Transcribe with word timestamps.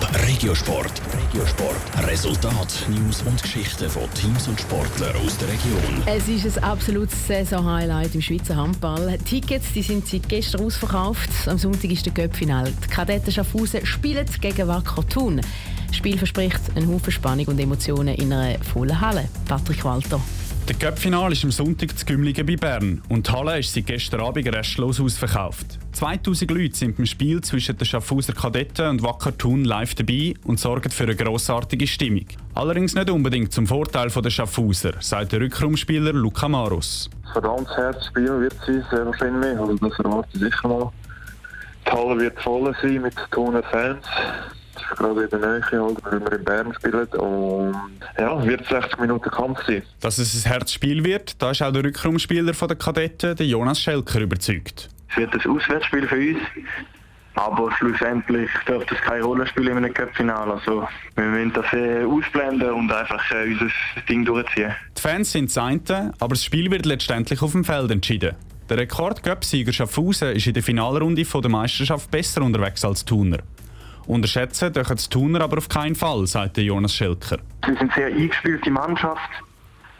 Top 0.00 0.14
Regiosport. 0.26 0.92
Regiosport. 1.12 2.06
Resultat, 2.06 2.86
News 2.88 3.22
und 3.22 3.42
Geschichten 3.42 3.88
von 3.88 4.02
Teams 4.14 4.46
und 4.46 4.60
Sportlern 4.60 5.16
aus 5.16 5.36
der 5.38 5.48
Region. 5.48 6.02
Es 6.06 6.28
ist 6.28 6.58
ein 6.58 6.64
absolutes 6.64 7.26
Saison-Highlight 7.26 8.14
im 8.14 8.20
Schweizer 8.20 8.56
Handball. 8.56 9.18
Tickets 9.24 9.72
die 9.72 9.82
sind 9.82 10.06
seit 10.06 10.28
gestern 10.28 10.64
ausverkauft. 10.64 11.30
Am 11.46 11.58
Sonntag 11.58 11.90
ist 11.90 12.06
der 12.06 12.12
Göppfinal. 12.12 12.72
Die 12.84 12.88
Kadetten 12.88 13.32
Schaffhausen 13.32 13.84
spielen 13.86 14.26
gegen 14.40 14.68
Wacker 14.68 15.06
Thun. 15.08 15.40
Das 15.88 15.96
Spiel 15.96 16.18
verspricht 16.18 16.60
einen 16.76 16.88
Haufen 16.88 17.12
Spannung 17.12 17.46
und 17.46 17.58
Emotionen 17.58 18.14
in 18.14 18.32
einer 18.32 18.62
vollen 18.62 19.00
Halle. 19.00 19.28
Patrick 19.46 19.84
Walter. 19.84 20.20
Der 20.68 20.76
Cup-Final 20.76 21.32
ist 21.32 21.44
am 21.44 21.50
Sonntag 21.50 21.98
zu 21.98 22.04
Gümligen 22.04 22.44
bei 22.44 22.56
Bern 22.56 23.00
und 23.08 23.26
die 23.26 23.32
Halle 23.32 23.58
ist 23.58 23.72
seit 23.72 23.86
gestern 23.86 24.20
Abend 24.20 24.54
restlos 24.54 25.00
ausverkauft. 25.00 25.78
2000 25.92 26.50
Leute 26.50 26.76
sind 26.76 26.98
beim 26.98 27.06
Spiel 27.06 27.40
zwischen 27.40 27.78
den 27.78 27.86
Schaffhauser 27.86 28.34
Kadetten 28.34 28.86
und 28.86 29.02
Wacker 29.02 29.36
Thun 29.36 29.64
live 29.64 29.94
dabei 29.94 30.34
und 30.44 30.60
sorgen 30.60 30.90
für 30.90 31.04
eine 31.04 31.16
grossartige 31.16 31.86
Stimmung. 31.86 32.26
Allerdings 32.52 32.94
nicht 32.94 33.08
unbedingt 33.08 33.50
zum 33.50 33.66
Vorteil 33.66 34.10
der 34.10 34.28
Schaffhauser, 34.28 34.92
sagt 35.00 35.32
der 35.32 35.40
Rückraumspieler 35.40 36.12
Luca 36.12 36.50
Marus. 36.50 37.08
Ein 37.24 37.32
verdammtes 37.32 37.74
Herzspiel 37.74 38.40
wird 38.40 38.56
es 38.60 38.90
sehr 38.90 39.06
wahrscheinlich. 39.06 39.58
Also 39.58 39.74
das 39.74 39.98
erwarte 39.98 40.28
ich 40.34 40.40
sicher 40.40 40.68
mal. 40.68 40.92
Die 41.86 41.90
Halle 41.90 42.20
wird 42.20 42.38
voll 42.42 42.76
sein 42.82 43.00
mit 43.00 43.14
Thuner 43.30 43.62
Fans 43.62 44.04
gerade 44.96 45.24
in 45.24 45.30
der 45.30 45.38
Nähe, 45.38 45.62
halt, 45.70 45.98
weil 46.04 46.20
wir 46.20 46.32
in 46.32 46.44
Bern 46.44 46.74
spielen. 46.74 47.06
Und 47.06 47.76
ja, 48.18 48.46
wird 48.46 48.66
60 48.66 48.98
Minuten 48.98 49.30
Kampf 49.30 49.58
sein. 49.66 49.82
Dass 50.00 50.18
es 50.18 50.44
ein 50.44 50.50
Herzspiel 50.50 51.04
wird, 51.04 51.40
da 51.40 51.50
ist 51.50 51.62
auch 51.62 51.72
der 51.72 51.84
Rückraumspieler 51.84 52.52
der 52.52 52.76
Kadetten, 52.76 53.36
der 53.36 53.46
Jonas 53.46 53.80
Schelker, 53.80 54.20
überzeugt. 54.20 54.88
Es 55.10 55.16
wird 55.16 55.34
ein 55.34 55.50
Auswärtsspiel 55.50 56.06
für 56.06 56.16
uns. 56.16 56.38
Aber 57.34 57.70
schlussendlich 57.76 58.50
dürfte 58.66 58.96
es 58.96 59.00
keine 59.00 59.22
Rolle 59.22 59.46
spielen 59.46 59.68
in 59.68 59.76
einem 59.84 59.94
Cup-Finale. 59.94 60.54
Also, 60.54 60.88
wir 61.14 61.24
müssen 61.24 61.52
das 61.52 61.72
äh, 61.72 62.04
ausblenden 62.04 62.72
und 62.72 62.90
einfach 62.90 63.30
äh, 63.30 63.52
unser 63.52 63.70
Ding 64.08 64.24
durchziehen. 64.24 64.74
Die 64.96 65.00
Fans 65.00 65.30
sind 65.30 65.48
das 65.48 65.58
eine, 65.58 66.12
aber 66.18 66.30
das 66.30 66.44
Spiel 66.44 66.68
wird 66.68 66.84
letztendlich 66.84 67.40
auf 67.40 67.52
dem 67.52 67.64
Feld 67.64 67.92
entschieden. 67.92 68.34
Der 68.68 68.78
Rekord-Cup-Sieger 68.78 69.72
Schaffhausen 69.72 70.32
ist 70.32 70.48
in 70.48 70.54
der 70.54 70.64
Finalrunde 70.64 71.22
der 71.22 71.50
Meisterschaft 71.50 72.10
besser 72.10 72.42
unterwegs 72.42 72.84
als 72.84 73.04
Thuner. 73.04 73.38
Unterschätzen 74.08 74.72
dürfen 74.72 74.96
die 74.96 75.08
Tuner 75.08 75.42
aber 75.42 75.58
auf 75.58 75.68
keinen 75.68 75.94
Fall, 75.94 76.26
sagt 76.26 76.56
Jonas 76.56 76.94
Schelker. 76.94 77.38
Sie 77.66 77.74
sind 77.74 77.92
sehr 77.92 78.06
eingespielte 78.06 78.70
Mannschaft, 78.70 79.30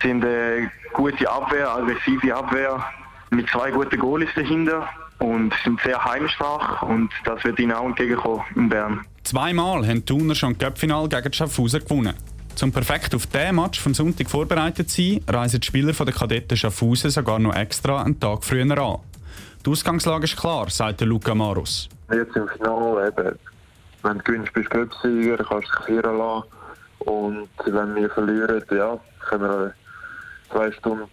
sind 0.02 0.24
eine 0.24 0.70
gute 0.94 1.30
Abwehr, 1.30 1.70
aggressive 1.70 2.34
Abwehr, 2.34 2.82
mit 3.30 3.48
zwei 3.50 3.70
guten 3.70 3.98
Goalies 3.98 4.30
dahinter 4.34 4.88
und 5.18 5.52
sind 5.62 5.78
sehr 5.82 6.02
heimstark 6.02 6.82
und 6.84 7.10
das 7.24 7.44
wird 7.44 7.58
ihnen 7.58 7.72
auch 7.72 7.84
entgegenkommen 7.84 8.42
in 8.56 8.70
Bern. 8.70 9.04
Zweimal 9.24 9.86
haben 9.86 9.96
die 9.96 10.04
Thuner 10.06 10.34
schon 10.34 10.56
das 10.56 10.68
Cup-Final 10.68 11.08
gegen 11.10 11.32
Schaffhausen 11.32 11.80
gewonnen. 11.80 12.14
Um 12.62 12.72
perfekt 12.72 13.14
auf 13.14 13.26
diesen 13.26 13.56
Match 13.56 13.78
vom 13.78 13.92
Sonntag 13.92 14.30
vorbereitet 14.30 14.90
zu 14.90 15.02
sein, 15.02 15.20
reisen 15.28 15.60
die 15.60 15.66
Spieler 15.66 15.92
der 15.92 16.14
Kadetten 16.14 16.56
Schaffhausen 16.56 17.10
sogar 17.10 17.38
noch 17.38 17.54
extra 17.54 18.02
einen 18.02 18.18
Tag 18.18 18.42
früher 18.42 18.78
an. 18.78 19.00
Die 19.66 19.70
Ausgangslage 19.70 20.24
ist 20.24 20.36
klar, 20.36 20.70
sagt 20.70 21.02
Luca 21.02 21.34
Marus. 21.34 21.90
Jetzt 22.10 22.34
im 22.34 22.48
Finale 22.48 23.08
eben 23.08 23.38
wenn 24.02 24.18
du 24.18 24.24
gewinnst, 24.24 24.52
bist 24.52 24.66
du 24.66 24.70
Clubsieger, 24.70 25.36
kannst 25.38 25.68
dich 25.68 25.86
feiern 25.86 26.18
lassen. 26.18 26.44
Und 27.00 27.48
wenn 27.64 27.94
wir 27.94 28.10
verlieren, 28.10 28.62
ja, 28.70 28.98
können 29.28 29.42
wir 29.42 29.74
zwei 30.50 30.72
Stunden 30.72 31.08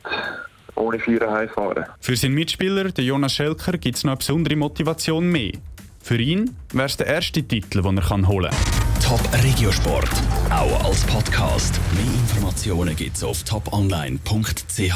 ohne 0.76 1.00
Feiern 1.00 1.32
heimfahren. 1.32 1.86
Für 2.00 2.16
seinen 2.16 2.36
Mitspieler, 2.36 2.92
den 2.92 3.06
Jonas 3.06 3.34
Schelker, 3.34 3.78
gibt 3.78 3.98
es 3.98 4.04
noch 4.04 4.12
eine 4.12 4.18
besondere 4.18 4.56
Motivation 4.56 5.30
mehr. 5.30 5.54
Für 6.02 6.18
ihn 6.18 6.56
wäre 6.72 6.86
es 6.86 6.98
der 6.98 7.08
erste 7.08 7.42
Titel, 7.42 7.82
den 7.82 7.98
er 7.98 8.28
holen 8.28 8.52
kann. 8.52 9.02
Top 9.04 9.22
Regiosport, 9.44 10.10
auch 10.52 10.86
als 10.86 11.04
Podcast. 11.06 11.80
Mehr 11.96 12.14
Informationen 12.14 12.96
gibt 12.96 13.18
es 13.18 13.24
auf 13.24 13.44
toponline.ch. 13.44 14.96